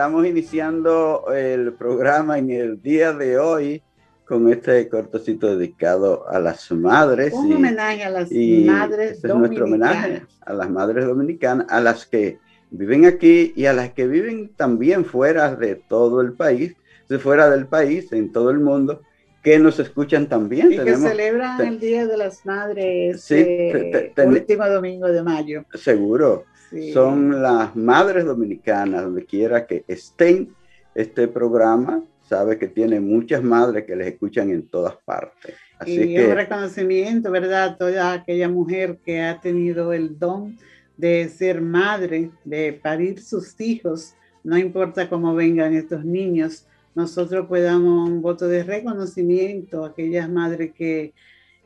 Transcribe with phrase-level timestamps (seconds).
[0.00, 3.82] Estamos iniciando el programa en el día de hoy
[4.24, 7.34] con este cortocito dedicado a las madres.
[7.34, 12.06] Un homenaje a las madres este es nuestro homenaje a las madres dominicanas, a las
[12.06, 12.38] que
[12.70, 16.74] viven aquí y a las que viven también fuera de todo el país,
[17.10, 19.02] de fuera del país, en todo el mundo,
[19.42, 20.72] que nos escuchan también.
[20.72, 25.66] Y que celebran el Día de las Madres sí, el eh, último domingo de mayo.
[25.74, 26.46] Seguro.
[26.92, 30.54] Son las madres dominicanas, donde quiera que estén
[30.94, 35.54] este programa, sabe que tiene muchas madres que les escuchan en todas partes.
[35.78, 37.76] Así y que, un reconocimiento, ¿verdad?
[37.76, 40.56] Toda aquella mujer que ha tenido el don
[40.96, 44.14] de ser madre, de parir sus hijos,
[44.44, 50.72] no importa cómo vengan estos niños, nosotros podamos un voto de reconocimiento a aquellas madres
[50.72, 51.14] que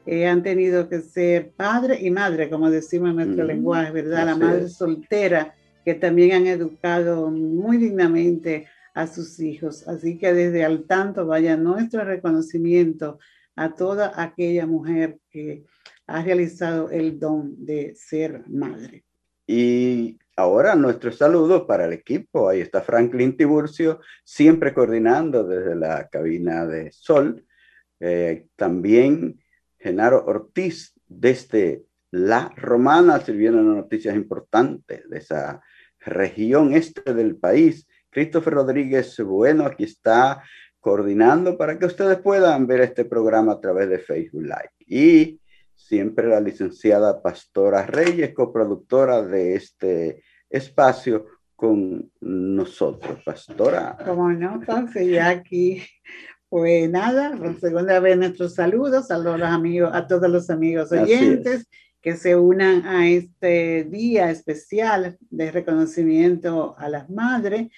[0.07, 4.27] eh, han tenido que ser padre y madre, como decimos en nuestro lenguaje, ¿verdad?
[4.27, 5.55] La madre soltera,
[5.85, 9.87] que también han educado muy dignamente a sus hijos.
[9.89, 13.19] Así que desde al tanto vaya nuestro reconocimiento
[13.57, 15.65] a toda aquella mujer que
[16.07, 19.05] ha realizado el don de ser madre.
[19.47, 22.49] Y ahora nuestro saludo para el equipo.
[22.49, 27.45] Ahí está Franklin Tiburcio, siempre coordinando desde la cabina de Sol.
[28.01, 29.41] Eh, también
[29.85, 35.63] Genaro Ortiz desde La Romana, sirviendo noticias importantes de esa
[36.01, 37.87] región este del país.
[38.09, 40.43] Christopher Rodríguez, bueno, aquí está
[40.81, 44.73] coordinando para que ustedes puedan ver este programa a través de Facebook Live.
[44.87, 45.39] Y
[45.75, 53.23] siempre la licenciada Pastora Reyes, coproductora de este espacio con nosotros.
[53.23, 53.99] Pastora.
[54.03, 55.83] Como no, entonces ya aquí
[56.55, 61.67] pues nada, por segunda vez nuestros saludos, a los amigos, a todos los amigos oyentes
[62.01, 67.73] que se unan a este día especial de reconocimiento a las madres.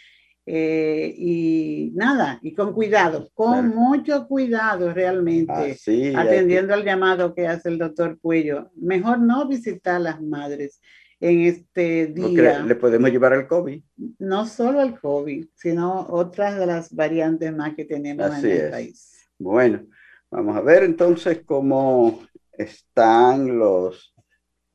[0.45, 5.79] Eh, y nada, y con cuidado, con mucho cuidado realmente,
[6.15, 8.73] atendiendo al llamado que hace el doctor Cuello.
[8.77, 10.83] Mejor no visitar a las madres
[11.21, 12.61] en este día.
[12.61, 13.83] le podemos llevar al COVID.
[14.19, 19.29] No solo al COVID, sino otras de las variantes más que tenemos en el país.
[19.39, 19.87] Bueno,
[20.31, 22.23] vamos a ver entonces cómo
[22.53, 24.15] están los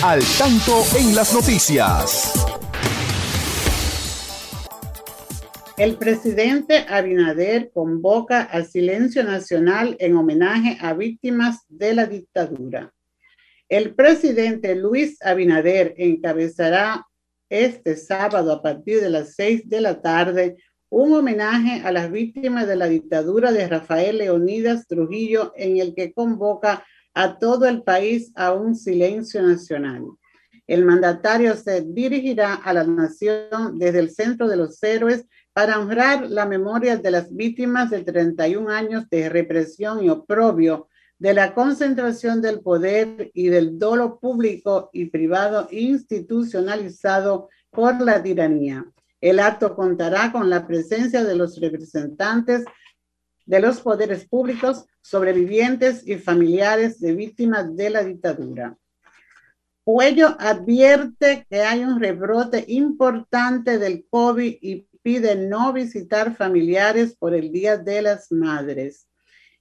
[0.03, 2.56] al tanto en las noticias.
[5.77, 12.95] El presidente Abinader convoca al silencio nacional en homenaje a víctimas de la dictadura.
[13.69, 17.07] El presidente Luis Abinader encabezará
[17.51, 20.57] este sábado a partir de las seis de la tarde
[20.89, 26.15] un homenaje a las víctimas de la dictadura de Rafael Leonidas Trujillo en el que
[26.15, 30.07] convoca a todo el país a un silencio nacional.
[30.67, 35.27] El mandatario se dirigirá a la nación desde el Centro de los Héroes
[35.57, 41.33] para honrar la memoria de las víctimas de 31 años de represión y oprobio, de
[41.33, 48.85] la concentración del poder y del dolo público y privado institucionalizado por la tiranía.
[49.19, 52.67] El acto contará con la presencia de los representantes
[53.47, 58.77] de los poderes públicos, sobrevivientes y familiares de víctimas de la dictadura.
[59.87, 67.33] Puello advierte que hay un rebrote importante del COVID y pide no visitar familiares por
[67.33, 69.07] el Día de las Madres.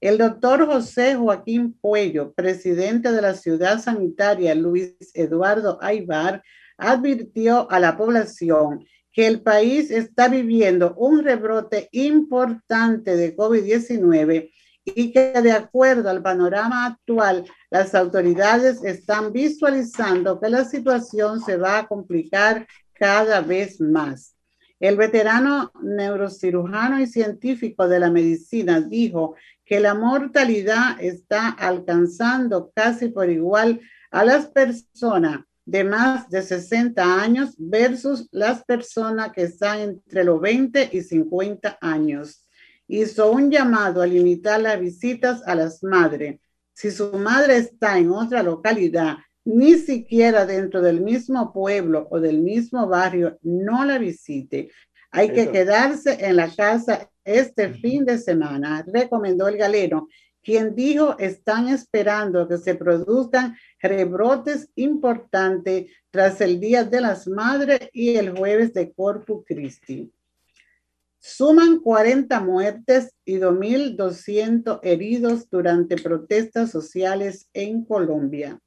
[0.01, 6.42] El doctor José Joaquín Puello, presidente de la ciudad sanitaria Luis Eduardo Aybar,
[6.80, 14.51] advirtió a la población que el país está viviendo un rebrote importante de COVID-19
[14.83, 21.56] y que de acuerdo al panorama actual, las autoridades están visualizando que la situación se
[21.56, 24.34] va a complicar cada vez más.
[24.85, 29.33] El veterano neurocirujano y científico de la medicina dijo
[29.65, 37.19] que la mortalidad está alcanzando casi por igual a las personas de más de 60
[37.19, 42.47] años versus las personas que están entre los 20 y 50 años.
[42.87, 46.39] Hizo un llamado a limitar las visitas a las madres.
[46.73, 52.40] Si su madre está en otra localidad, ni siquiera dentro del mismo pueblo o del
[52.40, 54.69] mismo barrio, no la visite.
[55.11, 60.07] Hay que quedarse en la casa este fin de semana, recomendó el galeno
[60.45, 67.90] quien dijo están esperando que se produzcan rebrotes importantes tras el Día de las Madres
[67.92, 70.14] y el jueves de Corpus Christi.
[71.18, 78.61] Suman 40 muertes y 2.200 heridos durante protestas sociales en Colombia.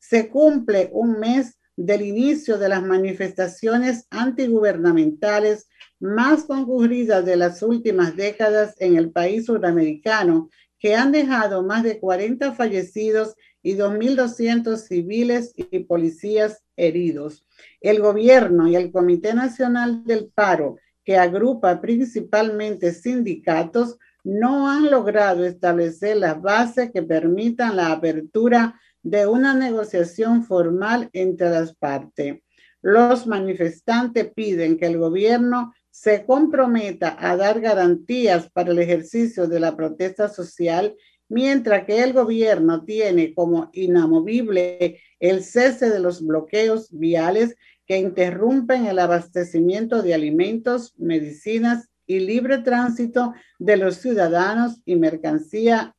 [0.00, 5.68] Se cumple un mes del inicio de las manifestaciones antigubernamentales
[6.00, 12.00] más concurridas de las últimas décadas en el país sudamericano que han dejado más de
[12.00, 17.46] 40 fallecidos y 2.200 civiles y policías heridos.
[17.80, 25.44] El gobierno y el Comité Nacional del Paro, que agrupa principalmente sindicatos, no han logrado
[25.44, 32.40] establecer las bases que permitan la apertura de una negociación formal entre las partes.
[32.82, 39.60] Los manifestantes piden que el gobierno se comprometa a dar garantías para el ejercicio de
[39.60, 40.96] la protesta social,
[41.28, 48.86] mientras que el gobierno tiene como inamovible el cese de los bloqueos viales que interrumpen
[48.86, 55.94] el abastecimiento de alimentos, medicinas y libre tránsito de los ciudadanos y mercancía,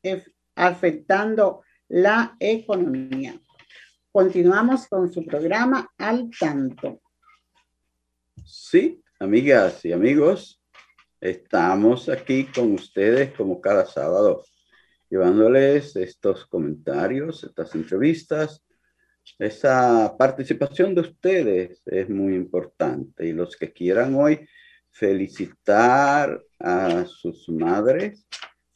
[0.55, 1.61] afectando
[1.91, 3.39] la economía.
[4.11, 7.01] Continuamos con su programa Al Tanto.
[8.45, 10.61] Sí, amigas y amigos,
[11.19, 14.43] estamos aquí con ustedes como cada sábado,
[15.09, 18.63] llevándoles estos comentarios, estas entrevistas
[19.37, 24.47] esa participación de ustedes es muy importante y los que quieran hoy
[24.89, 28.27] felicitar a sus madres,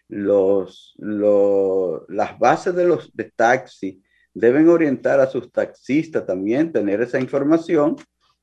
[0.09, 4.01] Los, las bases de los de taxi
[4.33, 7.97] deben orientar a sus taxistas también, tener esa información,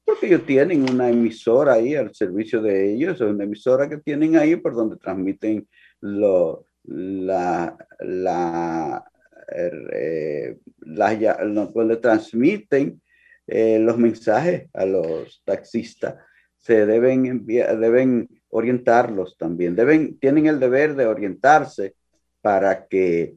[0.04, 4.36] porque ellos tienen una emisora ahí al servicio de ellos, es una emisora que tienen
[4.36, 5.68] ahí por donde transmiten
[6.02, 9.06] lo, la, la,
[9.56, 13.02] eh, donde transmiten
[13.48, 16.16] eh, los mensajes a los taxistas.
[16.58, 21.96] Se deben enviar, deben orientarlos también, deben, tienen el deber de orientarse
[22.42, 23.36] para que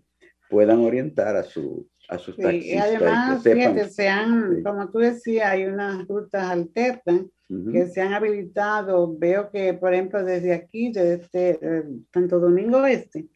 [0.50, 5.64] puedan orientar a su, a sus Y además, fíjate, se han, como tú decías, hay
[5.64, 9.16] unas rutas alternas que se han habilitado.
[9.16, 13.28] Veo que, por ejemplo, desde aquí, desde eh, Santo Domingo Este,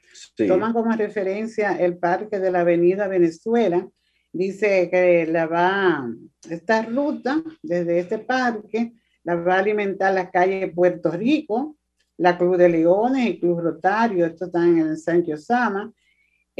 [0.47, 3.88] toman como referencia el parque de la Avenida Venezuela.
[4.33, 6.11] Dice que la va,
[6.49, 8.93] esta ruta desde este parque,
[9.25, 11.77] la va a alimentar la calle Puerto Rico,
[12.19, 15.93] la Club de Leones y Club Rotario, esto está en el Sancho Sama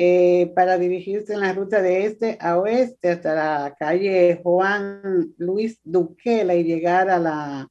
[0.01, 5.81] eh, para dirigirse en la ruta de este a oeste hasta la calle Juan Luis
[5.83, 7.69] Duquela y llegar a la,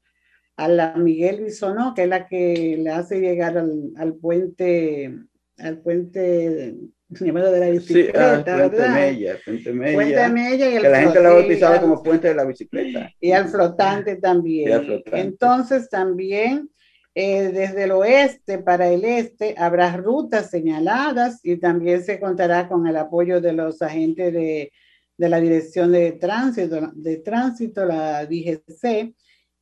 [0.57, 5.17] a la Miguel Bisonó, que es la que le hace llegar al, al puente,
[5.57, 6.75] al puente
[7.07, 10.89] llamado de la bicicleta, sí, ah, puente Mella, puente Mella, puente Mella y el que
[10.89, 13.09] la gente la ha bautizado como puente de la bicicleta.
[13.21, 14.73] Y al flotante también.
[14.73, 15.21] Al flotante.
[15.21, 16.69] Entonces también
[17.19, 22.85] eh, desde el oeste para el este habrá rutas señaladas y también se contará con
[22.85, 24.71] el apoyo de los agentes de,
[25.17, 29.15] de la Dirección de Tránsito, de Tránsito, la DGC.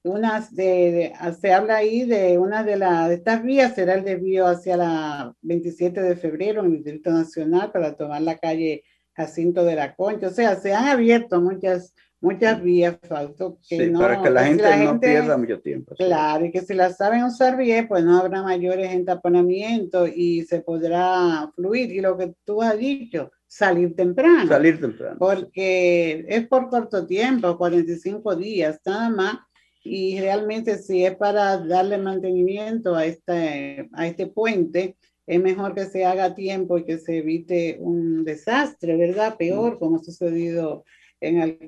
[0.03, 4.47] Unas de, se habla ahí de una de, las de estas vías, será el desvío
[4.47, 8.83] hacia la 27 de febrero en el Distrito Nacional para tomar la calle
[9.13, 10.27] Jacinto de la Concha.
[10.27, 14.86] O sea, se han abierto muchas muchas vías, falso que no, para que la, gente,
[14.86, 15.95] no pierda mucho tiempo.
[15.95, 20.62] Claro, y que si las saben usar bien, pues no habrá mayores entaponamientos y se
[20.62, 21.91] podrá fluir.
[21.91, 24.48] Y lo que tú has dicho, salir temprano.
[24.48, 25.17] Salir temprano.
[25.19, 29.38] Porque es por corto tiempo, 45 días nada más.
[29.84, 35.86] Y realmente si es para darle mantenimiento a este, a este puente, es mejor que
[35.86, 39.38] se haga tiempo y que se evite un desastre, ¿verdad?
[39.38, 39.79] Peor, mm.
[39.79, 40.84] como ha sucedido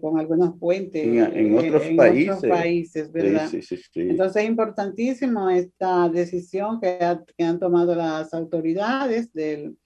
[0.02, 1.84] con algunos puentes en, otros,
[2.48, 3.12] países.
[3.12, 3.50] ¿verdad?
[3.96, 7.00] Entonces es importantísimo esta decisión que,
[7.44, 9.78] han tomado las autoridades del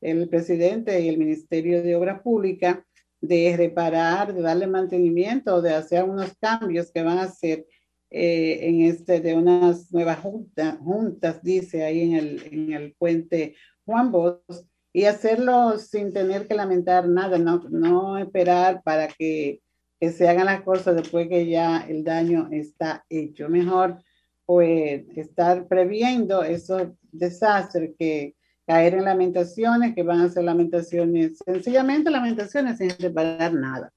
[0.00, 2.78] el presidente y el Ministerio de Obras Públicas
[3.20, 7.66] de reparar, de darle mantenimiento, de hacer unos cambios que van a hacer
[8.08, 14.10] eh, en este, de unas nuevas juntas, dice ahí en el, en el puente Juan
[14.10, 19.60] Bosch, y hacerlo sin tener que lamentar nada, no, no esperar para que,
[20.00, 23.48] que, se hagan las cosas después que ya el daño está hecho.
[23.48, 24.02] Mejor
[24.46, 28.34] pues estar previendo esos desastres que
[28.66, 33.92] caer en lamentaciones, que van a ser lamentaciones, sencillamente lamentaciones sin separar nada.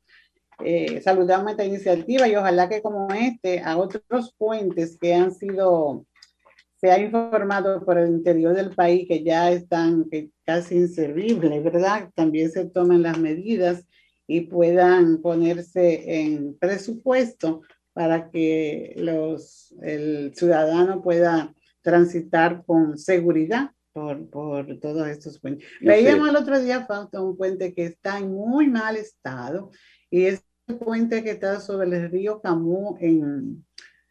[0.64, 6.06] Eh, saludamos esta iniciativa y ojalá que como este, a otros puentes que han sido,
[6.84, 12.10] se ha informado por el interior del país que ya están que casi inservibles, ¿verdad?
[12.14, 13.88] También se tomen las medidas
[14.28, 17.62] y puedan ponerse en presupuesto
[17.94, 25.66] para que los, el ciudadano pueda transitar con seguridad por, por todos estos puentes.
[25.80, 29.72] Veíamos el otro día, falta un puente que está en muy mal estado
[30.10, 33.64] y es el puente que está sobre el río Camus en,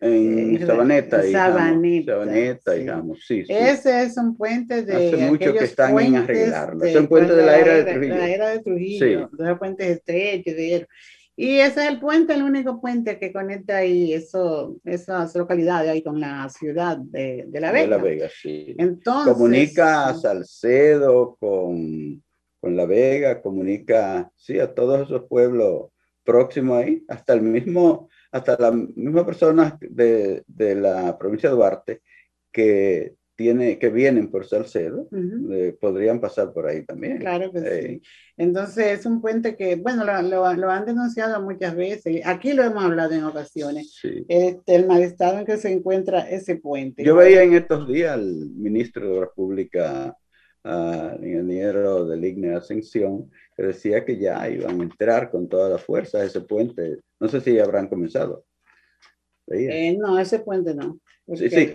[0.03, 3.53] en eh, Sabaneta, Sabaneta, Sabaneta, digamos, sí, sí.
[3.53, 5.09] Ese es un puente de.
[5.09, 6.85] Hace mucho que están en arreglarlo.
[6.85, 8.17] es un puente de, la era de Trujillo.
[8.17, 9.45] la era de Trujillo, sí.
[9.45, 10.87] de puentes estrechos, de
[11.35, 16.03] y ese es el puente, el único puente que conecta ahí eso, esas localidades ahí
[16.03, 17.85] con la ciudad de, de La Vega.
[17.85, 18.75] De La Vega, sí.
[18.77, 22.23] Entonces, comunica a Salcedo con,
[22.61, 25.91] con La Vega, comunica, sí, a todos esos pueblos
[26.23, 32.03] próximo ahí, hasta el mismo, hasta la misma persona de, de la provincia de Duarte
[32.51, 35.09] que tiene, que vienen por Salcedo,
[35.51, 37.19] eh, podrían pasar por ahí también.
[37.19, 37.67] Claro que sí.
[37.67, 38.01] Eh,
[38.37, 42.63] Entonces es un puente que, bueno, lo, lo, lo, han denunciado muchas veces, aquí lo
[42.63, 44.25] hemos hablado en ocasiones, sí.
[44.29, 47.05] este, el mal estado en que se encuentra ese puente.
[47.05, 50.17] Yo veía en estos días al ministro de la República,
[50.65, 55.79] al ingeniero del IGNE Ascensión, que decía que ya iban a entrar con toda la
[55.79, 56.99] fuerza a ese puente.
[57.19, 58.45] No sé si habrán comenzado.
[59.49, 61.01] Eh, no, ese puente no.
[61.35, 61.51] Sí, sí.
[61.51, 61.73] sí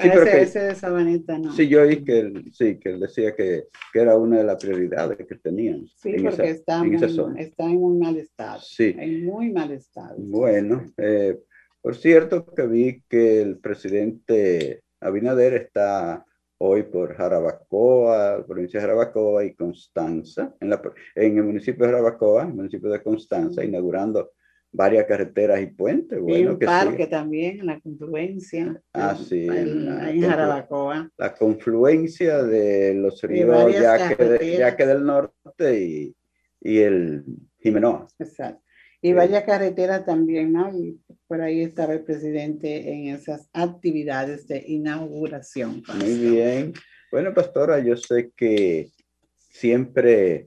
[0.00, 1.52] pero ese, que, ese de Sabaneta no.
[1.52, 4.62] Sí, yo oí que él, sí, que él decía que, que, era una de las
[4.62, 5.86] prioridades que tenían.
[5.96, 8.60] Sí, en porque esa, está, en muy, está en muy mal estado.
[8.62, 8.94] Sí.
[8.98, 10.16] En muy mal estado.
[10.18, 11.38] Bueno, eh,
[11.80, 16.24] por cierto que vi que el presidente Abinader está
[16.58, 20.82] hoy por Jarabacoa, provincia de Jarabacoa y Constanza, en, la,
[21.14, 24.32] en el municipio de Jarabacoa, el municipio de Constanza, inaugurando
[24.70, 26.20] varias carreteras y puentes.
[26.20, 28.80] Bueno, y un parque también, la confluencia.
[28.92, 29.46] Ah, sí.
[29.46, 31.10] En, la, en Jarabacoa.
[31.16, 36.16] La confluencia de los ríos Yaque, Yaque, del Norte y,
[36.60, 37.24] y el
[37.60, 38.06] Jimenoa.
[38.18, 38.67] Exacto.
[39.00, 40.76] Y vaya carretera también, ¿no?
[40.76, 45.82] Y por ahí estaba el presidente en esas actividades de inauguración.
[45.94, 46.72] Muy bien.
[47.12, 48.90] Bueno, pastora, yo sé que
[49.38, 50.46] siempre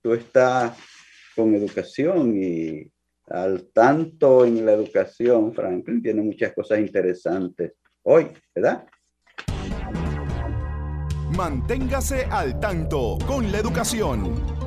[0.00, 0.78] tú estás
[1.34, 2.90] con educación y
[3.26, 8.86] al tanto en la educación, Franklin tiene muchas cosas interesantes hoy, ¿verdad?
[11.36, 14.57] Manténgase al tanto con la educación.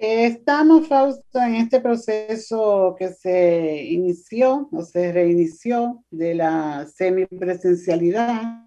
[0.00, 8.62] Estamos, Fausto, en este proceso que se inició o se reinició de la semipresencialidad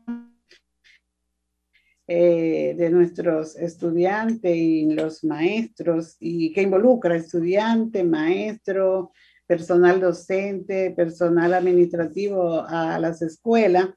[2.05, 9.13] eh, de nuestros estudiantes y los maestros y que involucra estudiante, maestro,
[9.47, 13.87] personal docente, personal administrativo a las escuelas,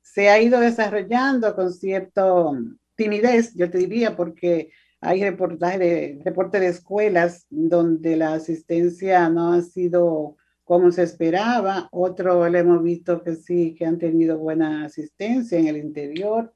[0.00, 2.56] se ha ido desarrollando con cierto
[2.96, 4.70] timidez, yo te diría, porque
[5.02, 11.88] hay reportajes de, reporte de escuelas donde la asistencia no ha sido como se esperaba,
[11.90, 16.54] otro le hemos visto que sí, que han tenido buena asistencia en el interior,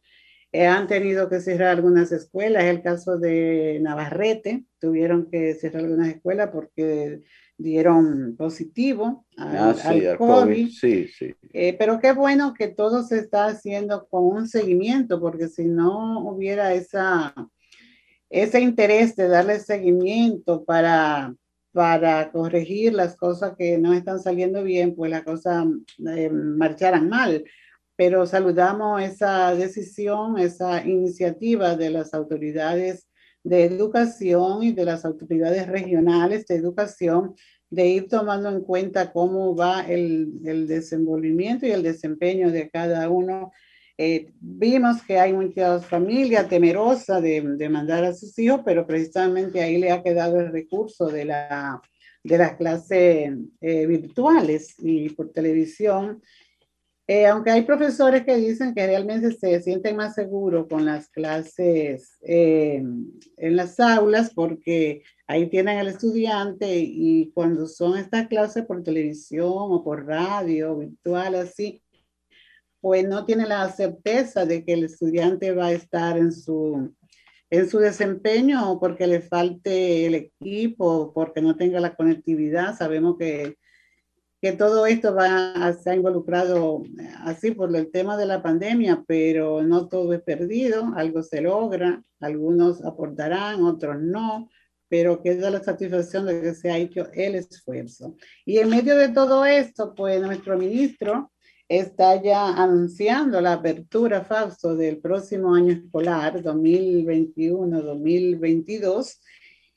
[0.53, 2.65] eh, han tenido que cerrar algunas escuelas.
[2.65, 7.21] Es el caso de Navarrete, tuvieron que cerrar algunas escuelas porque
[7.59, 10.69] dieron positivo al, ah, sí, al COVID.
[10.71, 11.35] Sí, sí.
[11.53, 16.21] Eh, pero qué bueno que todo se está haciendo con un seguimiento, porque si no
[16.29, 17.35] hubiera esa,
[18.31, 21.35] ese interés de darle seguimiento para,
[21.73, 25.67] para corregir las cosas que no están saliendo bien, pues las cosas
[26.07, 27.45] eh, marcharan mal
[27.97, 33.09] pero saludamos esa decisión, esa iniciativa de las autoridades
[33.43, 37.35] de educación y de las autoridades regionales de educación
[37.71, 43.09] de ir tomando en cuenta cómo va el, el desenvolvimiento y el desempeño de cada
[43.09, 43.53] uno.
[43.99, 49.63] Eh, vimos que hay muchas familias temerosas de, de, mandar a sus hijos, pero precisamente
[49.63, 51.81] ahí le ha quedado el recurso de, la,
[52.23, 56.23] de las clases eh, virtuales y por televisión.
[57.09, 62.19] Eh, aunque hay profesores que dicen que realmente se sienten más seguros con las clases
[62.23, 62.83] eh,
[63.37, 69.53] en las aulas porque ahí tienen al estudiante y cuando son estas clases por televisión
[69.55, 71.81] o por radio, virtual, así,
[72.81, 76.95] pues no tiene la certeza de que el estudiante va a estar en su,
[77.51, 82.77] en su desempeño o porque le falte el equipo, porque no tenga la conectividad.
[82.77, 83.57] Sabemos que
[84.41, 89.05] que todo esto va a, ha involucrado eh, así por el tema de la pandemia,
[89.07, 94.49] pero no todo es perdido, algo se logra, algunos aportarán, otros no,
[94.89, 98.17] pero queda la satisfacción de que se ha hecho el esfuerzo.
[98.45, 101.33] Y en medio de todo esto, pues nuestro ministro
[101.69, 109.19] está ya anunciando la apertura, Fausto, del próximo año escolar 2021-2022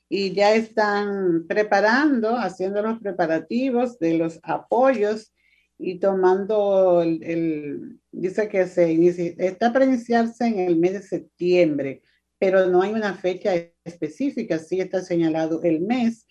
[0.08, 5.32] y ya están preparando, haciendo los preparativos de los apoyos
[5.78, 12.02] y tomando el, dice que se inicia, está para iniciarse en el mes de septiembre,
[12.38, 16.26] pero no hay una fecha específica, sí está señalado el mes.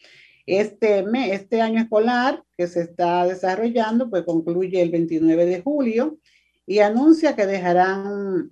[0.51, 6.17] Este, mes, este año escolar que se está desarrollando, pues concluye el 29 de julio
[6.65, 8.49] y anuncia que dejarán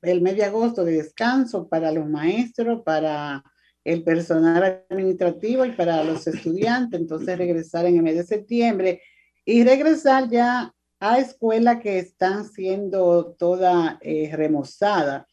[0.00, 3.44] el mes de agosto de descanso para los maestros, para
[3.84, 9.02] el personal administrativo y para los estudiantes, entonces regresar en el mes de septiembre
[9.44, 15.26] y regresar ya a escuelas que están siendo toda eh, remozada.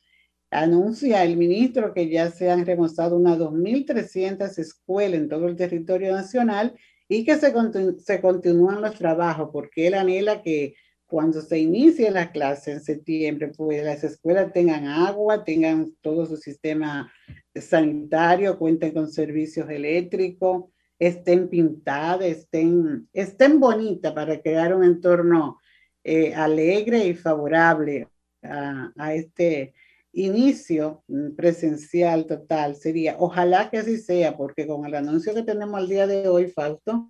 [0.51, 6.13] Anuncia el ministro que ya se han remozado unas 2.300 escuelas en todo el territorio
[6.13, 6.75] nacional
[7.07, 7.53] y que se,
[7.99, 13.49] se continúan los trabajos, porque él anhela que cuando se inicie la clase en septiembre,
[13.49, 17.11] pues las escuelas tengan agua, tengan todo su sistema
[17.53, 20.65] sanitario, cuenten con servicios eléctricos,
[20.97, 25.59] estén pintadas, estén, estén bonitas para crear un entorno
[26.03, 28.07] eh, alegre y favorable
[28.41, 29.73] a, a, este
[30.13, 31.03] inicio
[31.35, 32.75] presencial total.
[32.75, 36.47] Sería, ojalá que así sea, porque con el anuncio que tenemos al día de hoy,
[36.47, 37.07] Fausto,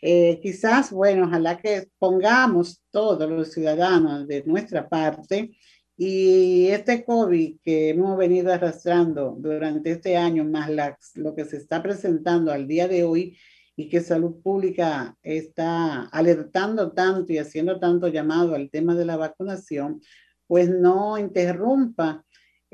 [0.00, 5.52] eh, quizás, bueno, ojalá que pongamos todos los ciudadanos de nuestra parte
[5.96, 10.68] y este COVID que hemos venido arrastrando durante este año, más
[11.14, 13.38] lo que se está presentando al día de hoy
[13.76, 19.16] y que Salud Pública está alertando tanto y haciendo tanto llamado al tema de la
[19.16, 20.00] vacunación,
[20.48, 22.24] pues no interrumpa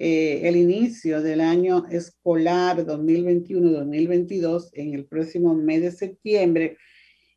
[0.01, 6.77] eh, el inicio del año escolar 2021-2022 en el próximo mes de septiembre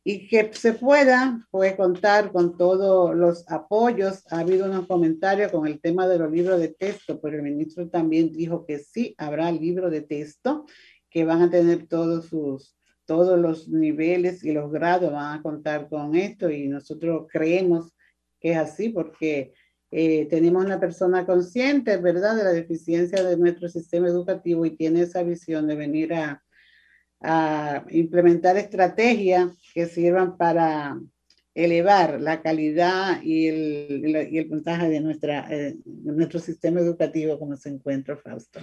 [0.04, 4.22] y que se pueda pues, contar con todos los apoyos.
[4.30, 7.88] Ha habido unos comentarios con el tema de los libros de texto, pero el ministro
[7.88, 10.64] también dijo que sí habrá libro de texto,
[11.10, 15.88] que van a tener todos sus todos los niveles y los grados van a contar
[15.88, 17.92] con esto y nosotros creemos
[18.40, 19.52] que es así porque
[19.94, 25.02] eh, tenemos una persona consciente, ¿verdad?, de la deficiencia de nuestro sistema educativo y tiene
[25.02, 26.42] esa visión de venir a,
[27.20, 30.98] a implementar estrategias que sirvan para
[31.54, 37.54] elevar la calidad y el, y el puntaje de, nuestra, eh, nuestro sistema educativo como
[37.56, 38.60] se encuentra, Fausto.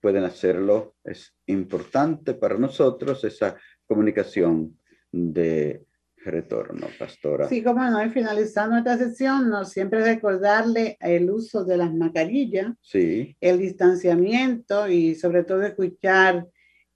[0.00, 0.94] pueden hacerlo.
[1.04, 4.78] Es importante para nosotros esa comunicación
[5.12, 5.84] de
[6.28, 7.48] retorno, pastora.
[7.48, 12.72] Sí, como no, y finalizando esta sesión, no siempre recordarle el uso de las mascarillas,
[12.82, 13.36] sí.
[13.40, 16.46] el distanciamiento y sobre todo escuchar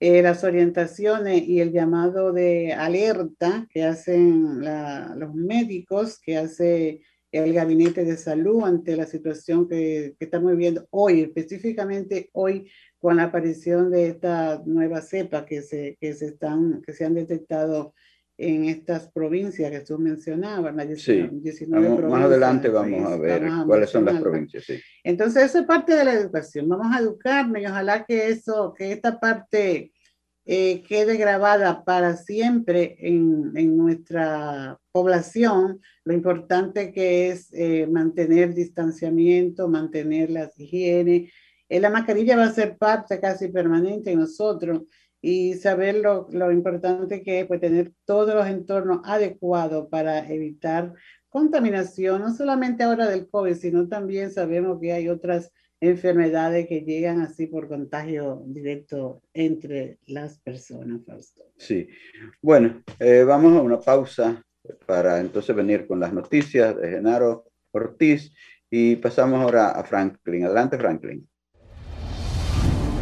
[0.01, 4.61] eh, las orientaciones y el llamado de alerta que hacen
[5.16, 10.87] los médicos, que hace el gabinete de salud ante la situación que, que estamos viviendo
[10.90, 16.83] hoy, específicamente hoy con la aparición de esta nueva cepa que se, que se, están,
[16.83, 17.95] que se han detectado
[18.38, 21.29] en estas provincias que tú mencionabas, sí.
[21.71, 24.64] más adelante vamos a ver cuáles son las provincias.
[24.64, 24.81] Sí.
[25.05, 26.68] Entonces, eso es parte de la educación.
[26.68, 29.92] Vamos a educarnos y ojalá que eso, que esta parte
[30.45, 35.81] eh, quede grabada para siempre en, en, nuestra población.
[36.05, 41.31] Lo importante que es eh, mantener distanciamiento, mantener las higiene.
[41.68, 44.83] Eh, la mascarilla va a ser parte casi permanente en nosotros
[45.23, 50.93] y saber lo, lo importante que es pues, tener todos los entornos adecuados para evitar
[51.29, 57.21] contaminación, no solamente ahora del COVID, sino también sabemos que hay otras enfermedades que llegan
[57.21, 61.43] así por contagio directo entre las personas, Fausto.
[61.57, 61.89] Sí,
[62.41, 64.45] bueno, eh, vamos a una pausa
[64.87, 68.33] para entonces venir con las noticias de Genaro Ortiz
[68.71, 70.45] y pasamos ahora a Franklin.
[70.45, 71.29] Adelante, Franklin.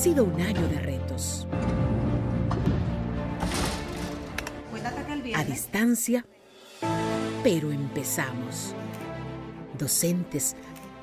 [0.00, 1.46] Sido un año de retos
[5.34, 6.24] a distancia,
[7.42, 8.74] pero empezamos.
[9.78, 10.56] Docentes,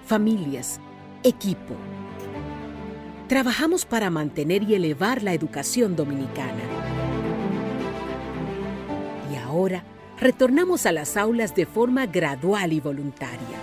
[0.05, 0.79] familias,
[1.23, 1.75] equipo.
[3.27, 6.63] Trabajamos para mantener y elevar la educación dominicana.
[9.31, 9.83] Y ahora
[10.19, 13.57] retornamos a las aulas de forma gradual y voluntaria.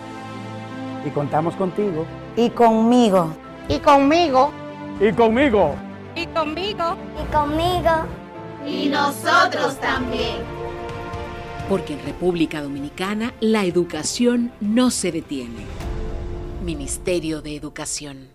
[1.05, 2.07] Y contamos contigo.
[2.37, 3.35] Y conmigo.
[3.69, 4.64] Y conmigo.
[5.01, 5.75] Y conmigo.
[6.15, 6.97] Y conmigo.
[7.21, 7.91] Y conmigo.
[8.67, 10.37] Y nosotros también.
[11.69, 15.65] Porque en República Dominicana la educación no se detiene.
[16.63, 18.29] Ministerio de Educación.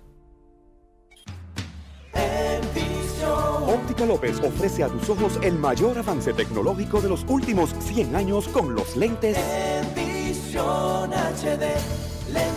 [3.68, 8.48] Óptica López ofrece a tus ojos el mayor avance tecnológico de los últimos 100 años
[8.48, 12.09] con los lentes Envision HD.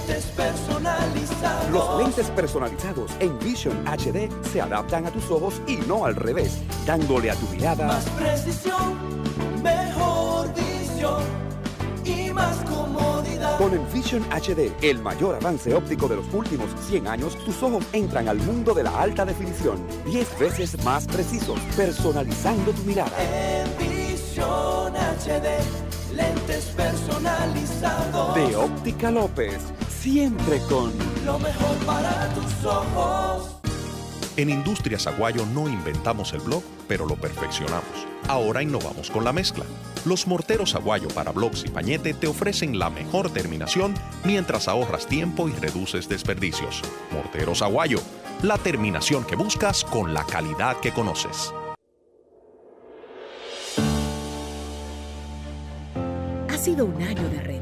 [0.06, 1.70] Lentes personalizados.
[1.70, 6.58] Los lentes personalizados en Vision HD se adaptan a tus ojos y no al revés,
[6.84, 8.98] dándole a tu mirada más precisión,
[9.62, 11.22] mejor visión
[12.04, 13.56] y más comodidad.
[13.58, 18.28] Con Envision HD, el mayor avance óptico de los últimos 100 años, tus ojos entran
[18.28, 23.12] al mundo de la alta definición, 10 veces más precisos, personalizando tu mirada.
[23.78, 28.34] Envision HD lentes personalizados.
[28.34, 29.58] De Óptica López,
[30.02, 30.92] siempre con
[31.24, 33.56] lo mejor para tus ojos.
[34.36, 38.06] En Industrias Aguayo no inventamos el blog, pero lo perfeccionamos.
[38.26, 39.64] Ahora innovamos con la mezcla.
[40.04, 45.48] Los morteros Aguayo para blogs y pañete te ofrecen la mejor terminación mientras ahorras tiempo
[45.48, 46.82] y reduces desperdicios.
[47.12, 48.00] Morteros Aguayo,
[48.42, 51.54] la terminación que buscas con la calidad que conoces.
[56.48, 57.61] Ha sido un año de retos.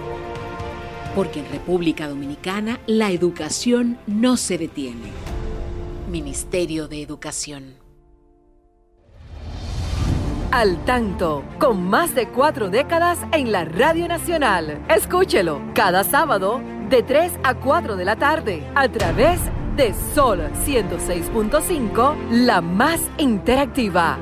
[1.15, 5.11] Porque en República Dominicana la educación no se detiene.
[6.09, 7.75] Ministerio de Educación.
[10.51, 14.81] Al tanto, con más de cuatro décadas en la Radio Nacional.
[14.89, 19.39] Escúchelo cada sábado de 3 a 4 de la tarde a través
[19.77, 24.19] de Sol 106.5, la más interactiva.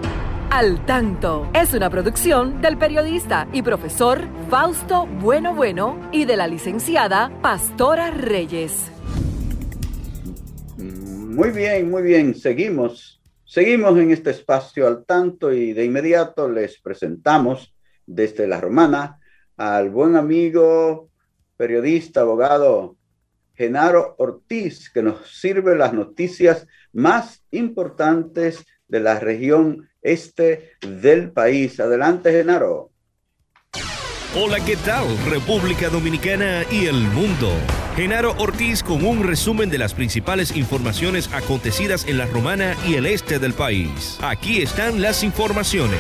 [0.52, 6.48] Al tanto es una producción del periodista y profesor Fausto Bueno Bueno y de la
[6.48, 8.92] licenciada Pastora Reyes.
[10.76, 13.22] Muy bien, muy bien, seguimos.
[13.46, 17.76] Seguimos en este espacio al tanto y de inmediato les presentamos
[18.08, 19.20] desde La Romana
[19.56, 21.12] al buen amigo,
[21.58, 22.98] periodista, abogado
[23.54, 31.80] Genaro Ortiz, que nos sirve las noticias más importantes de la región este del país.
[31.80, 32.92] Adelante, Genaro.
[34.36, 35.06] Hola, ¿qué tal?
[35.28, 37.52] República Dominicana y el mundo.
[37.96, 43.08] Genaro Ortiz con un resumen de las principales informaciones acontecidas en la Romana y el
[43.08, 44.20] este del país.
[44.22, 46.00] Aquí están las informaciones.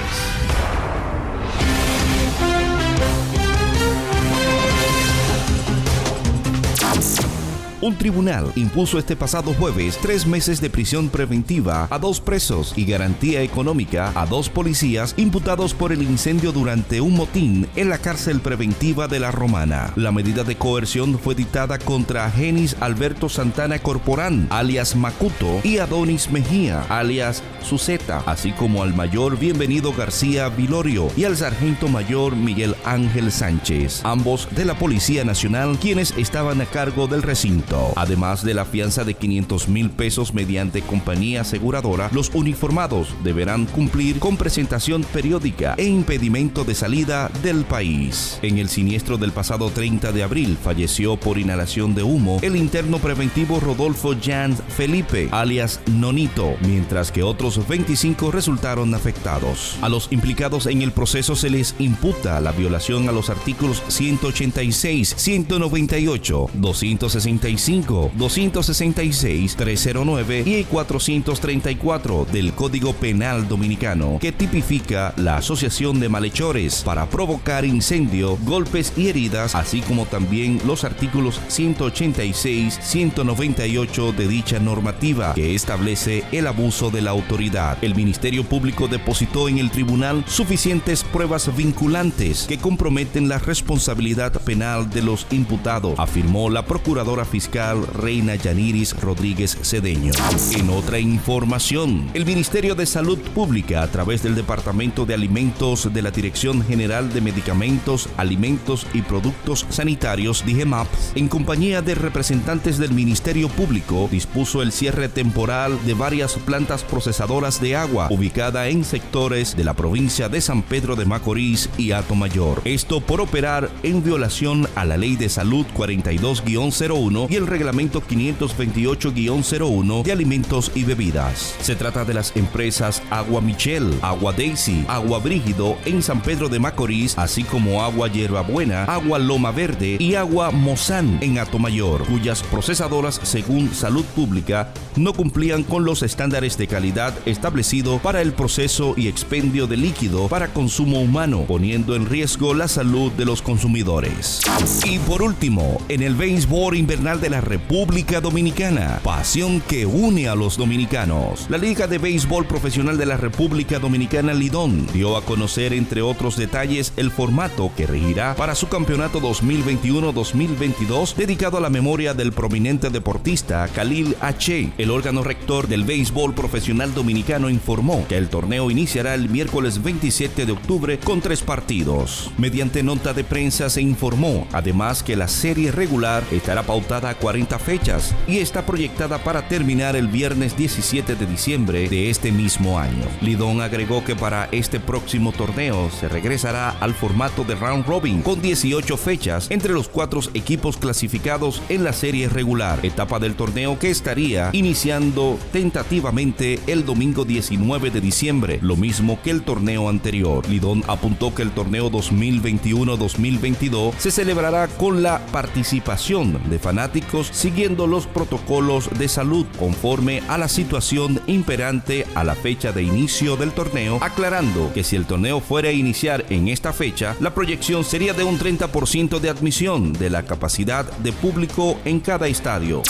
[7.82, 12.84] Un tribunal impuso este pasado jueves tres meses de prisión preventiva a dos presos y
[12.84, 18.42] garantía económica a dos policías imputados por el incendio durante un motín en la cárcel
[18.42, 19.94] preventiva de la Romana.
[19.96, 26.30] La medida de coerción fue dictada contra Genis Alberto Santana Corporán, alias Macuto, y Adonis
[26.32, 32.76] Mejía, alias Suceta, así como al mayor Bienvenido García Vilorio y al sargento mayor Miguel
[32.84, 37.69] Ángel Sánchez, ambos de la Policía Nacional, quienes estaban a cargo del recinto.
[37.96, 44.20] Además de la fianza de 500 mil pesos mediante compañía aseguradora, los uniformados deberán cumplir
[44.20, 48.40] con presentación periódica e impedimento de salida del país.
[48.42, 53.00] En el siniestro del pasado 30 de abril falleció por inhalación de humo el interno
[53.00, 59.78] preventivo Rodolfo Jan Felipe, alias Nonito, mientras que otros 25 resultaron afectados.
[59.82, 65.14] A los implicados en el proceso se les imputa la violación a los artículos 186,
[65.18, 76.08] 198, 265, 266, 309 y 434 del Código Penal Dominicano, que tipifica la asociación de
[76.08, 84.28] malhechores para provocar incendio, golpes y heridas, así como también los artículos 186, 198 de
[84.28, 87.78] dicha normativa, que establece el abuso de la autoridad.
[87.82, 94.90] El Ministerio Público depositó en el tribunal suficientes pruebas vinculantes que comprometen la responsabilidad penal
[94.90, 100.12] de los imputados, afirmó la procuradora fiscal Reina Yaniris Rodríguez Cedeño.
[100.52, 106.02] En otra información, el Ministerio de Salud Pública, a través del Departamento de Alimentos de
[106.02, 112.92] la Dirección General de Medicamentos, Alimentos y Productos Sanitarios, DIGEMAP, en compañía de representantes del
[112.92, 119.58] Ministerio Público, dispuso el cierre temporal de varias plantas procesadoras de agua ubicada en sectores
[119.58, 122.62] de la provincia de San Pedro de Macorís y Mayor.
[122.66, 130.04] Esto por operar en violación a la Ley de Salud 42-01 y el Reglamento 528-01
[130.04, 131.56] de Alimentos y Bebidas.
[131.62, 136.60] Se trata de las empresas Agua Michel, Agua Daisy, Agua Brígido en San Pedro de
[136.60, 143.22] Macorís, así como Agua Hierbabuena, Agua Loma Verde y Agua Mozán en Atomayor, cuyas procesadoras,
[143.24, 149.08] según Salud Pública, no cumplían con los estándares de calidad establecidos para el proceso y
[149.08, 154.42] expendio de líquido para consumo humano, poniendo en riesgo la salud de los consumidores.
[154.84, 160.36] Y por último, en el béisbol invernal de la República Dominicana, pasión que une a
[160.36, 161.46] los dominicanos.
[161.50, 166.36] La Liga de Béisbol Profesional de la República Dominicana Lidón dio a conocer, entre otros
[166.36, 172.90] detalles, el formato que regirá para su campeonato 2021-2022 dedicado a la memoria del prominente
[172.90, 174.74] deportista Khalil H.
[174.78, 180.46] El órgano rector del béisbol profesional dominicano informó que el torneo iniciará el miércoles 27
[180.46, 182.32] de octubre con tres partidos.
[182.38, 188.16] Mediante nota de prensa se informó además que la serie regular estará pautada 40 fechas
[188.28, 193.06] y está proyectada para terminar el viernes 17 de diciembre de este mismo año.
[193.22, 198.42] Lidón agregó que para este próximo torneo se regresará al formato de round robin con
[198.42, 203.90] 18 fechas entre los cuatro equipos clasificados en la serie regular, etapa del torneo que
[203.90, 210.48] estaría iniciando tentativamente el domingo 19 de diciembre, lo mismo que el torneo anterior.
[210.48, 218.06] Lidón apuntó que el torneo 2021-2022 se celebrará con la participación de fanáticos siguiendo los
[218.06, 223.98] protocolos de salud conforme a la situación imperante a la fecha de inicio del torneo,
[224.02, 228.24] aclarando que si el torneo fuera a iniciar en esta fecha, la proyección sería de
[228.24, 232.84] un 30% de admisión de la capacidad de público en cada estadio.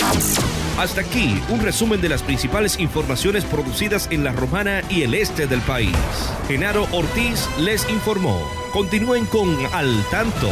[0.77, 5.47] Hasta aquí un resumen de las principales informaciones producidas en la Romana y el este
[5.47, 5.95] del país.
[6.47, 8.39] Genaro Ortiz les informó.
[8.71, 10.49] Continúen con Al Tanto.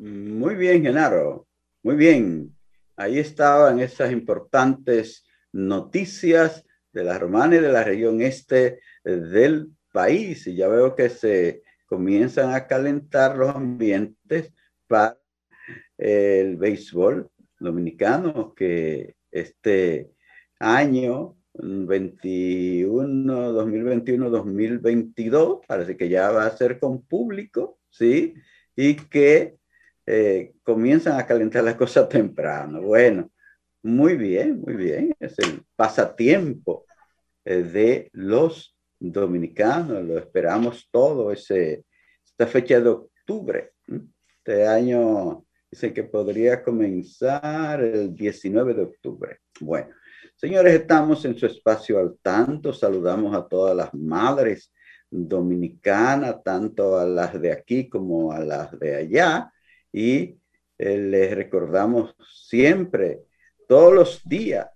[0.00, 1.48] Muy bien, Genaro.
[1.82, 2.54] Muy bien.
[2.96, 10.46] Ahí estaban esas importantes noticias de la Romana y de la región este del país.
[10.46, 14.52] Y ya veo que se comienzan a calentar los ambientes
[14.86, 15.18] para
[15.96, 20.12] el béisbol dominicano, que este
[20.58, 28.34] año 21, 2021, 2022, parece que ya va a ser con público, ¿sí?
[28.76, 29.59] Y que
[30.06, 32.82] eh, comienzan a calentar las cosas temprano.
[32.82, 33.30] Bueno,
[33.82, 35.14] muy bien, muy bien.
[35.18, 36.86] Es el pasatiempo
[37.44, 40.04] eh, de los dominicanos.
[40.04, 41.84] Lo esperamos todo, ese,
[42.24, 43.72] esta fecha de octubre.
[44.38, 49.38] Este año dice que podría comenzar el 19 de octubre.
[49.60, 49.90] Bueno,
[50.36, 52.72] señores, estamos en su espacio al tanto.
[52.72, 54.72] Saludamos a todas las madres
[55.10, 59.52] dominicanas, tanto a las de aquí como a las de allá.
[59.92, 60.38] Y
[60.78, 62.14] eh, les recordamos
[62.48, 63.20] siempre,
[63.68, 64.68] todos los días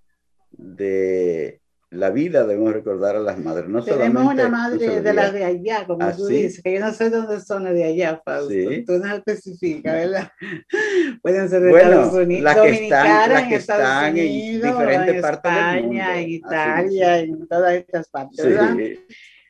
[0.51, 1.61] de
[1.95, 3.69] la vida debemos recordar a las madres.
[3.69, 7.09] No Tenemos una madre de las de allá, como tú dices, que yo no sé
[7.09, 8.55] dónde son las de allá, Fausto.
[8.87, 10.29] Tú no especificas, ¿verdad?
[11.23, 15.53] Pueden ser de Estados Unidos, las que están, las que están en diferentes en partes
[15.53, 16.11] España, del mundo.
[16.11, 18.77] en Italia, en todas estas partes, ¿verdad?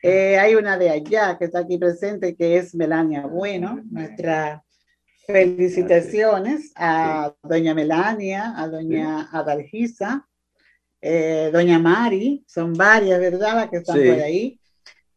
[0.03, 4.63] Eh, hay una de allá que está aquí presente, que es Melania Bueno, nuestra
[5.27, 10.27] felicitaciones a doña Melania, a doña Adalgisa,
[11.01, 13.55] eh, doña Mari, son varias, ¿verdad?
[13.55, 14.09] Las que están Sí.
[14.09, 14.59] por ahí.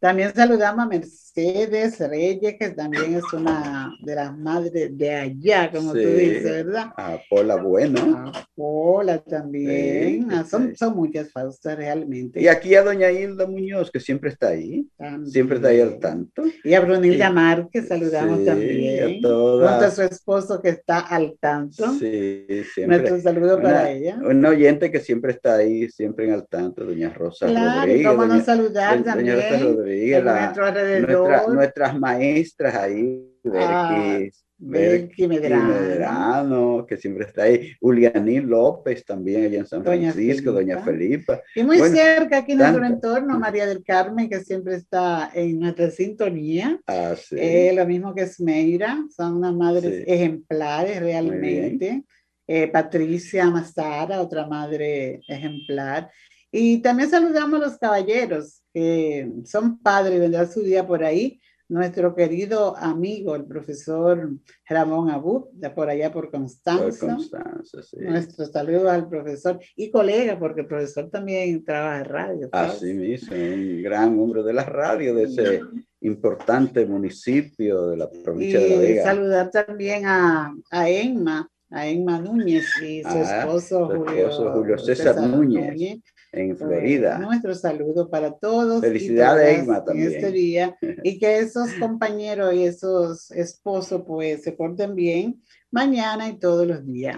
[0.01, 5.93] También saludamos a Mercedes Reyes, que también es una de las madres de allá, como
[5.93, 6.86] tú dices, ¿verdad?
[6.97, 8.32] A Paula Bueno.
[8.57, 10.22] Hola también.
[10.22, 12.41] Sí, Ah, son, son muchas Faustas realmente.
[12.41, 14.86] Y aquí a doña Hilda Muñoz, que siempre está ahí.
[15.26, 16.43] Siempre está ahí al tanto.
[16.64, 17.30] Y a Brunilda.
[17.30, 19.18] Márquez saludamos también.
[19.18, 19.70] a todas.
[19.70, 21.93] Junto a su esposo que está al tanto.
[21.99, 22.99] Sí, siempre.
[22.99, 24.18] Nuestro saludo para ella.
[24.24, 28.07] Un oyente que siempre está ahí, siempre en al tanto, doña Rosa Claro, Rodríguez.
[28.09, 31.09] cómo no doña- saludar doña también Rosa Rodríguez, la- nuestro alrededor.
[31.11, 33.24] nuestra- nuestras maestras ahí,
[33.55, 35.68] Ah, Berkis, Belki Medrano.
[35.68, 41.41] Medrano, que siempre está ahí, Ulianí López también allá en San Doña Francisco, doña Felipa.
[41.55, 42.95] Y muy Bueno, cerca aquí en nuestro tanto.
[43.16, 46.79] entorno, María del Carmen, que siempre está en nuestra sintonía.
[46.87, 47.37] Ah, sí.
[47.39, 50.05] Eh, lo mismo que Esmeira, son unas madres Sí.
[50.07, 52.03] ejemplares realmente.
[52.51, 56.11] Eh, Patricia Mazara, otra madre ejemplar.
[56.51, 61.41] Y también saludamos a los caballeros, que son padres, vendrá su día por ahí.
[61.71, 64.31] Nuestro querido amigo, el profesor
[64.67, 67.07] Ramón Abud, de por allá por Por Constanza.
[67.07, 67.99] Constanza, sí.
[68.01, 72.49] Nuestro saludo al profesor y colega, porque el profesor también trabaja en radio.
[72.51, 72.73] ¿sabes?
[72.73, 75.61] Así mismo, un gran hombre de la radio de ese
[76.01, 79.03] importante municipio de la provincia de La Y Vega.
[79.03, 85.21] saludar también a, a Emma, a Emma Núñez y su Ah, esposo, Julio, Julio César
[85.21, 86.01] Núñez,
[86.33, 87.19] en Florida.
[87.19, 88.81] Nuestro saludo para todos.
[88.81, 90.12] Felicidades, Emma, En también.
[90.12, 90.77] este día.
[91.05, 96.85] Y que esos compañeros y esos esposos pues se porten bien mañana y todos los
[96.87, 97.16] días,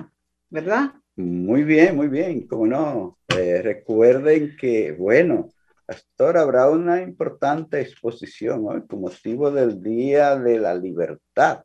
[0.49, 0.93] ¿verdad?
[1.17, 3.19] Muy bien, muy bien, cómo no.
[3.37, 5.51] Eh, recuerden que, bueno,
[5.87, 11.63] hasta ahora habrá una importante exposición hoy con motivo del Día de la Libertad.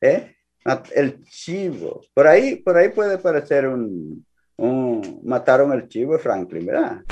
[0.00, 0.34] ¿Eh?
[0.64, 2.02] Mat- El chivo.
[2.14, 4.24] Por ahí, por ahí puede parecer un,
[4.56, 7.02] un- mataron el chivo de Franklin, ¿verdad?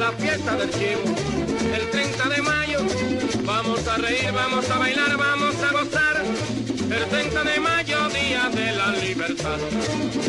[0.00, 1.02] La fiesta del chivo.
[1.74, 2.78] El 30 de mayo
[3.44, 6.16] vamos a reír, vamos a bailar, vamos a gozar.
[6.90, 9.58] El 30 de mayo, día de la libertad.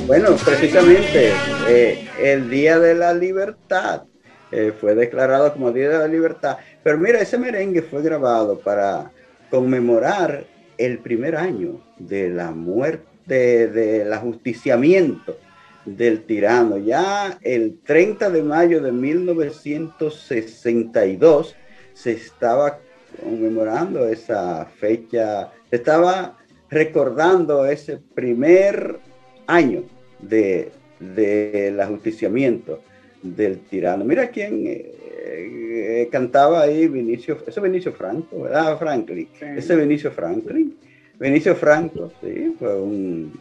[0.07, 1.31] Bueno, precisamente
[1.69, 4.03] eh, el Día de la Libertad
[4.51, 6.57] eh, fue declarado como Día de la Libertad.
[6.83, 9.09] Pero mira, ese merengue fue grabado para
[9.49, 10.43] conmemorar
[10.77, 15.37] el primer año de la muerte, del ajusticiamiento
[15.85, 16.77] del tirano.
[16.77, 21.55] Ya el 30 de mayo de 1962
[21.93, 22.79] se estaba
[23.21, 26.37] conmemorando esa fecha, se estaba
[26.69, 28.99] recordando ese primer
[29.47, 29.83] año
[30.19, 32.81] de, del ajusticiamiento
[33.21, 34.03] del tirano.
[34.05, 39.27] Mira quién eh, eh, cantaba ahí, Vinicio, ese Vinicio Franco, ¿verdad, Franklin?
[39.39, 40.75] Ese Vinicio Franklin.
[41.19, 43.31] Vinicio Franco, sí, fue un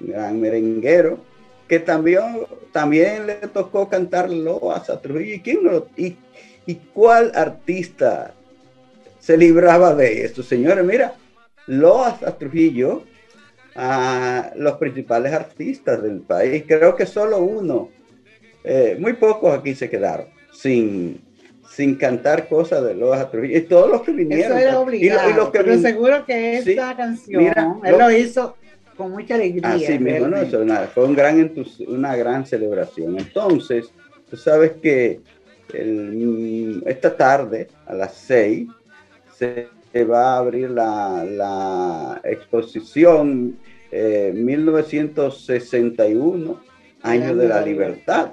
[0.00, 1.18] gran merenguero
[1.74, 5.34] que también, también le tocó cantar Loas a Trujillo.
[5.34, 6.16] ¿Y, quién no- y,
[6.66, 8.32] ¿Y cuál artista
[9.20, 10.42] se libraba de esto?
[10.42, 11.14] Señores, mira,
[11.66, 13.04] Loas a Trujillo,
[13.74, 17.90] a los principales artistas del país, creo que solo uno,
[18.62, 21.20] eh, muy pocos aquí se quedaron sin,
[21.68, 23.58] sin cantar cosas de Loas a Trujillo.
[23.58, 24.56] Y todos los que vinieron.
[24.56, 25.30] Eso era obligado.
[25.30, 28.56] y los que pero vin- seguro que Sí, esta canción, mira, él lo- lo hizo
[28.96, 29.72] con mucha alegría.
[29.74, 30.36] Así mismo, ¿no?
[30.36, 31.52] Eso, nada, fue un gran
[31.88, 33.18] una gran celebración.
[33.18, 33.90] Entonces,
[34.30, 35.20] tú sabes que
[35.72, 38.68] el- esta tarde, a las seis,
[39.36, 39.68] se
[40.04, 43.56] va a abrir la, la exposición
[43.90, 46.60] eh, 1961,
[47.02, 48.32] año de la libertad,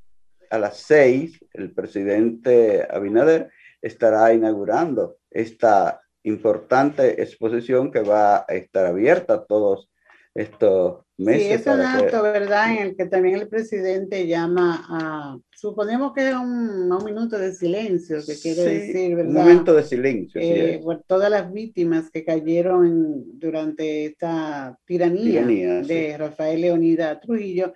[0.50, 8.86] a las seis, el presidente Abinader estará inaugurando esta importante exposición que va a estar
[8.86, 9.91] abierta a todos
[10.34, 11.42] estos meses.
[11.42, 12.30] Sí, ese dato, que...
[12.30, 12.72] ¿verdad?
[12.72, 17.52] En el que también el presidente llama a, suponemos que es un, un minuto de
[17.52, 19.30] silencio, que quiere sí, decir, ¿verdad?
[19.30, 20.40] Un momento de silencio.
[20.40, 26.16] Eh, sí por todas las víctimas que cayeron en, durante esta tiranía, tiranía de sí.
[26.16, 27.74] Rafael Leonida Trujillo.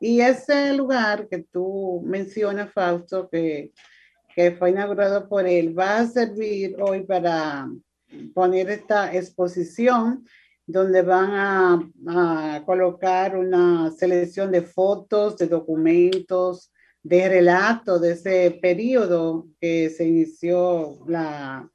[0.00, 3.72] Y ese lugar que tú mencionas, Fausto, que,
[4.34, 7.68] que fue inaugurado por él, va a servir hoy para
[8.32, 10.24] poner esta exposición
[10.68, 16.70] donde van a, a, colocar una selección de fotos, de documentos,
[17.02, 21.66] de relatos de ese periodo que se inició la,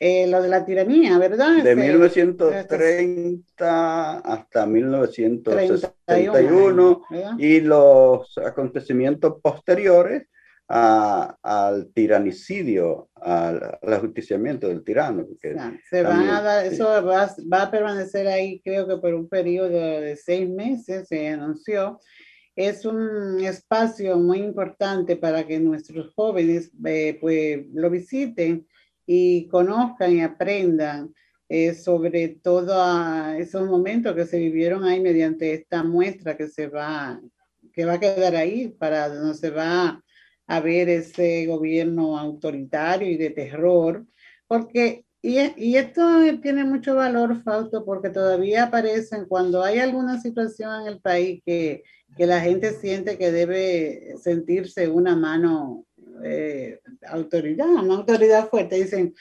[0.00, 1.62] eh, lo de la tiranía, ¿verdad?
[1.62, 7.02] De 1930 hasta 1961
[7.38, 10.27] y los acontecimientos posteriores
[10.68, 15.26] a, al tiranicidio, al, al, ajusticiamiento del tirano.
[15.26, 15.56] Porque
[15.88, 20.00] se van a dar, eso va, va, a permanecer ahí, creo que por un periodo
[20.00, 21.98] de seis meses, se anunció.
[22.54, 28.66] Es un espacio muy importante para que nuestros jóvenes eh, pues, lo visiten
[29.06, 31.14] y conozcan y aprendan
[31.48, 37.18] eh, sobre todos esos momentos que se vivieron ahí mediante esta muestra que se va,
[37.72, 40.02] que va a quedar ahí, para no se va
[40.48, 44.04] a ver ese gobierno autoritario y de terror,
[44.48, 46.02] porque, y, y, esto
[46.42, 51.84] tiene mucho valor, Fausto, porque todavía aparecen cuando hay alguna situación en el país que,
[52.16, 55.84] que la gente siente que debe sentirse una mano
[56.24, 59.14] eh, autoridad, una autoridad fuerte, dicen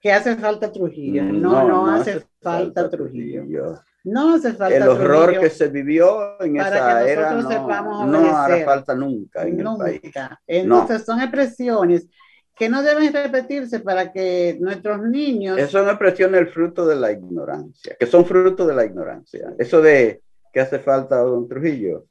[0.00, 1.24] que hace falta Trujillo.
[1.24, 3.40] No, no, no hace, hace, falta, falta Trujillo.
[3.40, 3.80] Trujillo.
[4.04, 8.94] No hace falta el horror que se vivió en esa era no, no hará falta
[8.94, 9.88] nunca en nunca.
[9.88, 10.14] el país.
[10.46, 11.04] Entonces no.
[11.04, 12.06] son expresiones
[12.54, 15.58] que no deben repetirse para que nuestros niños...
[15.58, 19.54] Eso son expresiones del fruto de la ignorancia, que son fruto de la ignorancia.
[19.58, 22.04] Eso de que hace falta un Trujillo,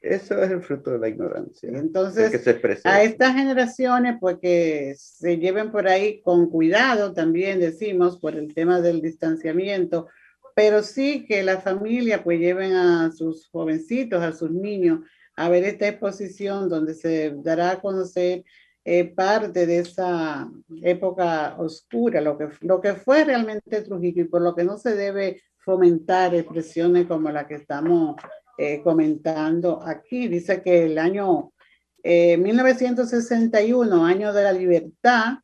[0.00, 1.70] eso es el fruto de la ignorancia.
[1.70, 7.60] Entonces, que se a estas generaciones, pues que se lleven por ahí con cuidado, también
[7.60, 10.08] decimos, por el tema del distanciamiento,
[10.54, 15.00] pero sí que la familia pues lleven a sus jovencitos, a sus niños,
[15.36, 18.44] a ver esta exposición donde se dará a conocer
[18.84, 20.48] eh, parte de esa
[20.82, 24.94] época oscura, lo que, lo que fue realmente Trujillo y por lo que no se
[24.94, 28.16] debe fomentar expresiones como la que estamos
[28.58, 30.28] eh, comentando aquí.
[30.28, 31.52] Dice que el año
[32.02, 35.38] eh, 1961, año de la libertad,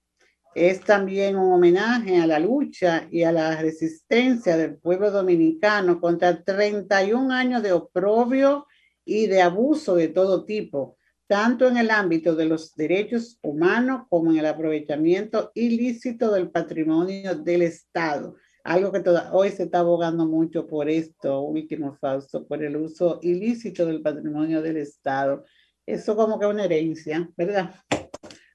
[0.55, 6.43] es también un homenaje a la lucha y a la resistencia del pueblo dominicano contra
[6.43, 8.67] 31 años de oprobio
[9.05, 10.97] y de abuso de todo tipo,
[11.29, 17.37] tanto en el ámbito de los derechos humanos como en el aprovechamiento ilícito del patrimonio
[17.37, 18.35] del Estado.
[18.65, 23.87] Algo que hoy se está abogando mucho por esto, último Fausto, por el uso ilícito
[23.87, 25.45] del patrimonio del Estado.
[25.87, 27.75] Eso como que una herencia, ¿verdad?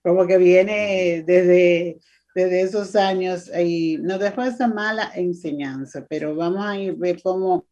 [0.06, 1.98] Como que viene desde,
[2.36, 7.66] desde esos años y nos dejó esa mala enseñanza, pero vamos a ir ver cómo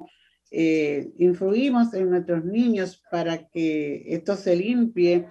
[0.49, 5.27] eh, influimos en nuestros niños para que esto se limpie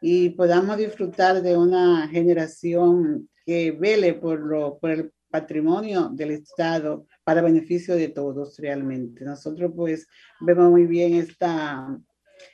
[0.00, 7.04] y podamos disfrutar de una generación que vele por, lo, por el patrimonio del Estado
[7.24, 9.24] para beneficio de todos realmente.
[9.24, 10.06] Nosotros pues
[10.40, 11.98] vemos muy bien esta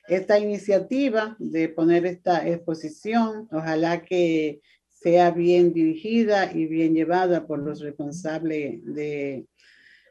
[0.08, 3.48] esta iniciativa de poner esta exposición.
[3.52, 9.46] Ojalá que sea bien dirigida y bien llevada por los responsables de,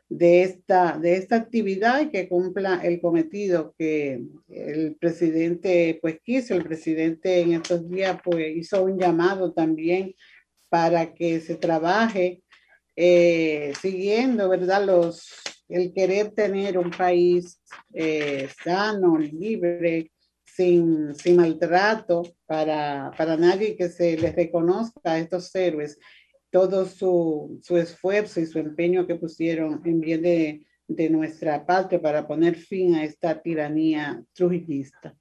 [0.09, 6.55] de esta, de esta actividad y que cumpla el cometido que el presidente pues quiso.
[6.55, 10.15] El presidente en estos días pues hizo un llamado también
[10.69, 12.41] para que se trabaje
[12.95, 14.85] eh, siguiendo, ¿verdad?
[14.85, 15.29] Los,
[15.69, 17.61] el querer tener un país
[17.93, 20.11] eh, sano, libre,
[20.43, 25.97] sin, sin maltrato para, para nadie que se les reconozca a estos héroes
[26.51, 32.01] todo su, su, esfuerzo y su empeño que pusieron en bien de, de, nuestra patria
[32.01, 35.15] para poner fin a esta tiranía trujillista.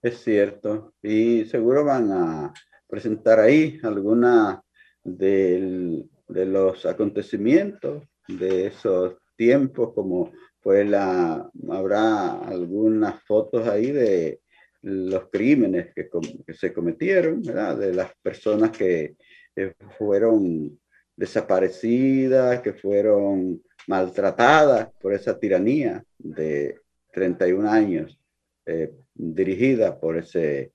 [0.00, 2.54] Es cierto, y seguro van a
[2.88, 4.62] presentar ahí alguna
[5.04, 14.40] de los acontecimientos de esos tiempos, como fue la, habrá algunas fotos ahí de
[14.82, 16.08] los crímenes que,
[16.54, 19.16] se cometieron, de las personas que
[19.56, 20.78] que fueron
[21.16, 26.78] desaparecidas, que fueron maltratadas por esa tiranía de
[27.12, 28.20] 31 años,
[28.66, 30.72] eh, dirigida por ese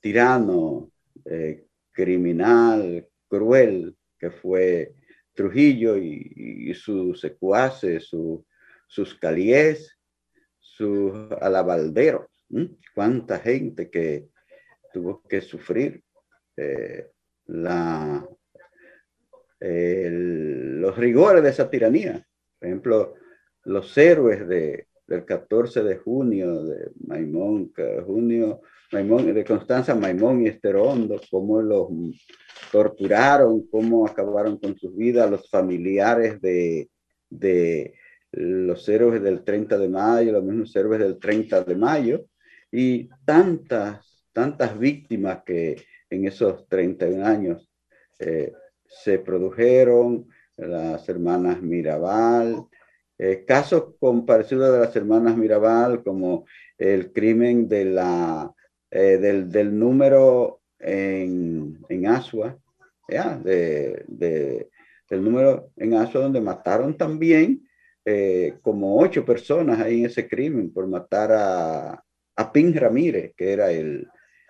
[0.00, 0.90] tirano
[1.24, 4.92] eh, criminal, cruel, que fue
[5.36, 8.08] Trujillo y, sus secuaces,
[8.88, 9.96] sus calíes,
[10.58, 12.26] sus alabalderos.
[12.94, 14.28] Cuánta gente que
[14.92, 16.02] tuvo que sufrir
[16.56, 17.10] eh,
[17.46, 18.26] la,
[19.60, 22.26] los rigores de esa tiranía.
[22.58, 23.14] Por ejemplo,
[23.64, 27.72] los héroes de, del 14 de junio de Maimón,
[28.04, 28.60] junio,
[28.92, 31.88] Maimón, de Constanza Maimón y Esterondo, cómo los
[32.72, 36.90] torturaron, cómo acabaron con sus vidas los familiares de,
[37.30, 37.94] de
[38.32, 42.26] los héroes del 30 de mayo, los mismos héroes del 30 de mayo,
[42.70, 45.76] y tantas, tantas víctimas que
[46.10, 47.68] en esos 31 años
[48.18, 48.52] eh,
[48.86, 52.66] se produjeron las hermanas Mirabal,
[53.18, 53.94] eh, casos
[54.26, 56.46] parecidos de las hermanas Mirabal, como
[56.78, 58.52] el crimen de la,
[58.90, 62.56] eh, del, del, número en, en Asua.
[63.08, 64.68] De, de,
[65.08, 67.62] del número en Asua, donde mataron también
[68.62, 72.04] como ocho personas ahí en ese crimen por matar a,
[72.36, 74.06] a Pin Ramírez, que era el,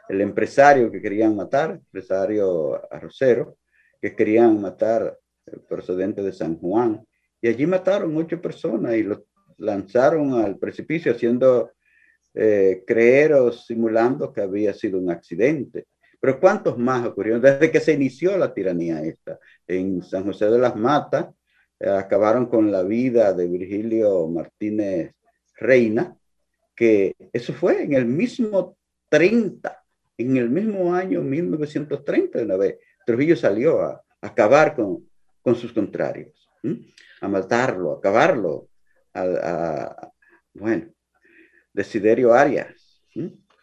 [0.08, 3.56] el empresario que querían matar, empresario arrocero,
[4.00, 7.04] que querían matar el procedente de San Juan.
[7.47, 9.20] Y allí mataron ocho personas y los
[9.59, 11.70] lanzaron al precipicio haciendo
[12.34, 15.86] eh, creer o simulando que había sido un accidente.
[16.18, 17.40] Pero ¿cuántos más ocurrieron?
[17.40, 21.28] Desde que se inició la tiranía esta, en San José de las Matas,
[21.78, 25.12] eh, acabaron con la vida de Virgilio Martínez
[25.55, 26.16] Reina,
[26.74, 28.76] que eso fue en el mismo
[29.09, 29.84] 30
[30.18, 35.07] en el mismo año 1930, una vez, Trujillo salió a, acabar con,
[35.42, 36.45] con, sus contrarios,
[37.20, 38.68] a matarlo, a acabarlo,
[39.14, 40.10] a,
[40.54, 40.86] bueno,
[41.72, 43.02] Desiderio Arias,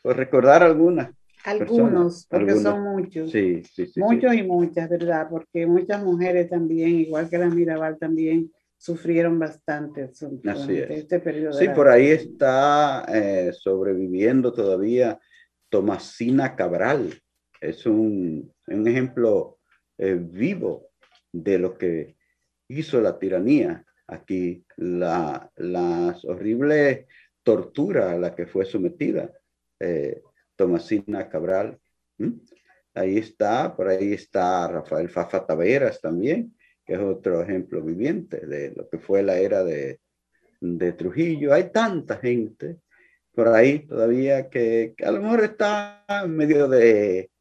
[0.02, 1.12] por recordar algunas.
[1.46, 3.30] Algunos, porque son muchos.
[3.30, 5.28] Sí, sí, sí, muchos y muchas, ¿verdad?
[5.30, 11.54] Porque muchas mujeres también, igual que la Mirabal también, sufrieron bastante durante este periodo.
[11.54, 15.20] Sí, por ahí está eh, sobreviviendo todavía
[15.70, 17.14] Tomasina Cabral
[17.60, 19.58] es un, un ejemplo
[19.98, 20.90] eh, vivo
[21.32, 22.18] de lo que
[22.80, 27.06] hizo la tiranía aquí, la, las horribles
[27.44, 29.32] torturas a la que fue sometida
[29.80, 30.22] eh,
[30.56, 31.80] Tomasina Cabral.
[32.94, 36.56] Ahí está, por ahí está Rafael Fafa Taveras también,
[36.86, 40.00] que es otro ejemplo viviente de lo que fue la era de,
[40.62, 41.54] de Trujillo.
[41.54, 42.78] Hay tanta gente
[43.34, 47.32] por ahí todavía que, a lo mejor está en medio de,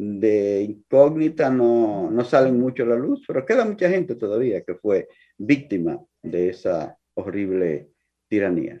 [0.00, 4.76] de incógnita, no, no salen mucho a la luz, pero queda mucha gente todavía que
[4.76, 7.90] fue víctima de esa horrible
[8.28, 8.80] tiranía.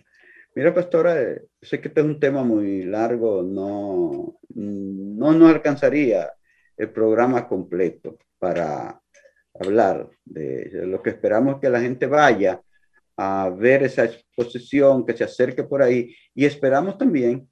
[0.54, 6.30] Mira, pastora, eh, sé que este es un tema muy largo, no, no nos alcanzaría
[6.76, 9.00] el programa completo para
[9.54, 12.62] hablar de lo que esperamos que la gente vaya
[13.16, 17.50] a ver esa exposición, que se acerque por ahí y esperamos también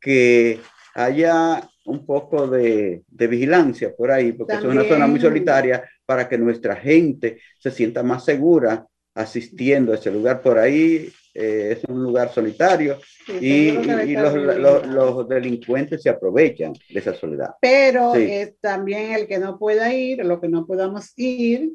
[0.00, 0.58] que
[0.94, 6.28] haya un poco de, de vigilancia por ahí, porque es una zona muy solitaria para
[6.28, 11.12] que nuestra gente se sienta más segura asistiendo a ese lugar por ahí.
[11.34, 12.98] Eh, es un lugar solitario
[13.40, 17.52] y, y, los, los, los, delincuentes se aprovechan de esa soledad.
[17.58, 21.72] Pero es también el que no pueda ir, lo que no podamos ir,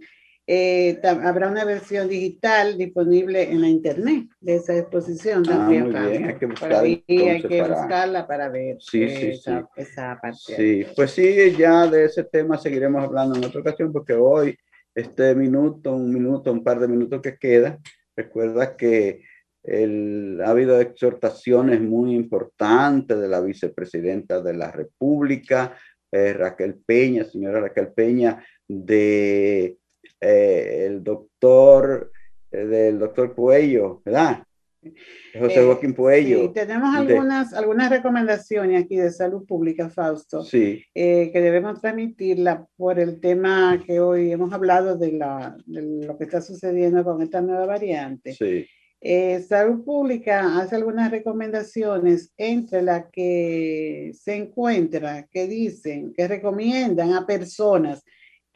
[0.50, 5.44] eh, habrá una versión digital disponible en la internet de esa exposición.
[5.50, 6.26] Ah, muy bien.
[6.26, 7.76] Hay que, buscar, hay que para...
[7.76, 9.82] buscarla para ver sí, sí, esa, sí.
[9.82, 10.56] esa parte.
[10.56, 14.58] Sí, pues sí, ya de ese tema seguiremos hablando en otra ocasión porque hoy
[14.96, 17.78] este minuto, un minuto, un par de minutos que queda,
[18.16, 19.24] recuerda que
[19.64, 25.76] el, ha habido exhortaciones muy importantes de la vicepresidenta de la República,
[26.10, 29.78] eh, Raquel Peña, señora Raquel Peña, de
[30.20, 32.12] eh, el doctor,
[32.52, 34.44] eh, del doctor Puello, ¿verdad?
[35.38, 36.44] José Joaquín Puello.
[36.44, 40.82] Sí, tenemos algunas, algunas recomendaciones aquí de salud pública, Fausto, sí.
[40.94, 46.24] que debemos transmitirla por el tema que hoy hemos hablado de, la, de lo que
[46.24, 48.34] está sucediendo con esta nueva variante.
[48.34, 48.66] Sí.
[49.00, 57.14] Eh, Salud Pública hace algunas recomendaciones entre las que se encuentra, que dicen, que recomiendan
[57.14, 58.04] a personas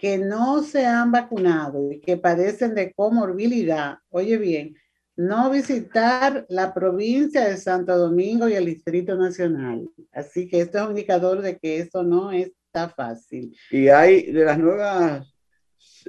[0.01, 4.75] que no se han vacunado y que padecen de comorbilidad, oye bien,
[5.15, 9.87] no visitar la provincia de Santo Domingo y el Distrito Nacional.
[10.11, 13.55] Así que esto es un indicador de que esto no está fácil.
[13.69, 15.35] Y hay de las nuevas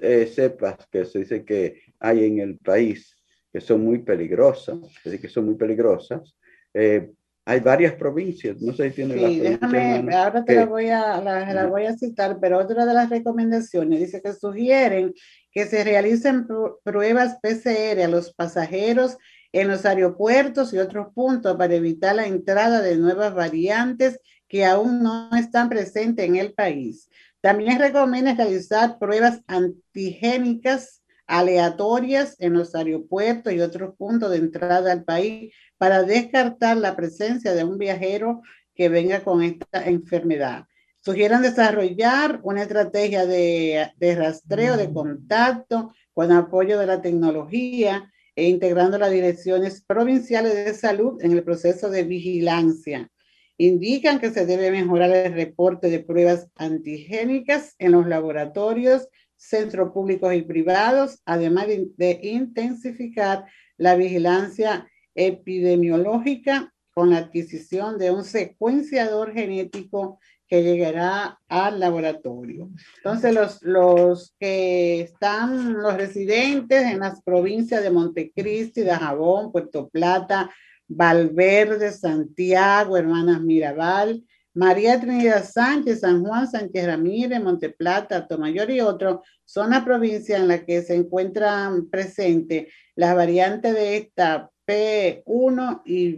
[0.01, 3.15] eh, cepas que se dice que hay en el país,
[3.53, 6.35] que son muy peligrosas, es decir, que son muy peligrosas.
[6.73, 7.13] Eh,
[7.45, 11.53] hay varias provincias, no sé si tiene sí, déjame, ahora te la voy, a, la,
[11.53, 15.13] la voy a citar, pero otra de las recomendaciones dice que sugieren
[15.51, 16.47] que se realicen
[16.85, 19.19] pruebas PCR a los pasajeros
[19.51, 25.03] en los aeropuertos y otros puntos para evitar la entrada de nuevas variantes que aún
[25.03, 27.11] no están presentes en el país.
[27.41, 35.05] También recomienda realizar pruebas antigénicas aleatorias en los aeropuertos y otros puntos de entrada al
[35.05, 38.43] país para descartar la presencia de un viajero
[38.75, 40.67] que venga con esta enfermedad.
[41.01, 48.49] Sugieran desarrollar una estrategia de, de rastreo de contacto con apoyo de la tecnología e
[48.49, 53.11] integrando las direcciones provinciales de salud en el proceso de vigilancia.
[53.59, 59.09] Indican que se debe mejorar el reporte de pruebas antigénicas en los laboratorios
[59.43, 63.45] centros públicos y privados, además de, intensificar
[63.77, 72.71] la vigilancia epidemiológica con la adquisición de un secuenciador genético que llegará al laboratorio.
[72.99, 79.89] Entonces, los, los que están, los residentes en las provincias de Montecristi, de Jabón, Puerto
[79.89, 80.51] Plata,
[80.87, 84.23] Valverde, Santiago, Hermanas Mirabal,
[84.55, 90.49] María Trinidad Sánchez, San Juan, Sánchez Ramírez, Monteplata, Tomayor y otros son las provincias en
[90.49, 96.17] las que se encuentran presentes las variantes de esta P1 y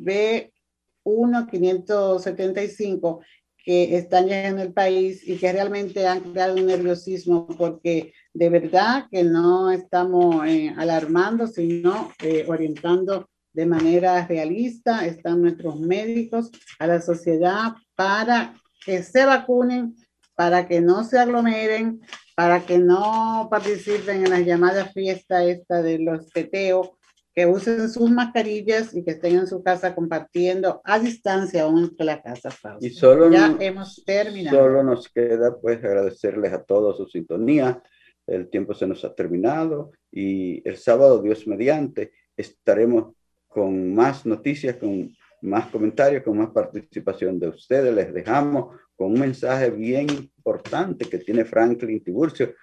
[1.05, 3.21] B1575
[3.65, 8.51] que están ya en el país y que realmente han creado un nerviosismo porque de
[8.51, 16.51] verdad que no estamos eh, alarmando, sino eh, orientando de manera realista, están nuestros médicos,
[16.79, 19.95] a la sociedad para que se vacunen,
[20.35, 22.01] para que no se aglomeren,
[22.35, 26.91] para que no participen en las llamadas fiestas esta de los teteos,
[27.33, 32.07] que usen sus mascarillas y que estén en su casa compartiendo a distancia aún entre
[32.07, 32.51] la casa.
[32.81, 34.57] Y solo ya hemos terminado.
[34.57, 37.83] Solo nos queda pues agradecerles a todos su sintonía.
[38.27, 43.15] El tiempo se nos ha terminado y el sábado, Dios mediante, estaremos
[43.55, 47.95] con más noticias, con más comentarios, con más participación de ustedes.
[47.95, 52.55] Les dejamos con un mensaje bien importante que tiene Franklin Tiburcio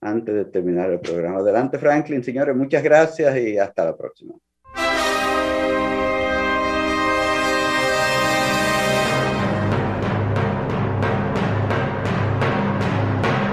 [0.00, 1.38] antes de terminar el programa.
[1.38, 4.34] Adelante, Franklin, señores, muchas gracias y hasta la próxima.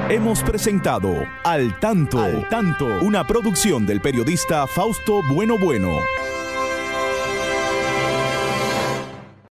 [0.10, 6.00] Hemos presentado Al Tanto, Al Tanto, una producción del periodista Fausto Bueno Bueno.